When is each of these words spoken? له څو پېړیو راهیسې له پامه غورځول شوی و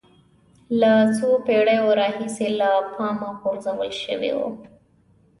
له 0.79 0.91
څو 1.17 1.29
پېړیو 1.45 1.85
راهیسې 1.99 2.47
له 2.59 2.69
پامه 2.93 3.29
غورځول 3.41 3.91
شوی 4.03 4.31
و 4.37 4.39